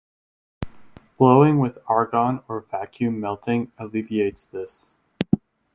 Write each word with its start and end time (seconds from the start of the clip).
Blowing 1.19 1.59
with 1.59 1.77
argon 1.85 2.41
or 2.47 2.61
vacuum 2.61 3.19
melting 3.19 3.71
alleviates 3.77 4.45
this. 4.45 4.95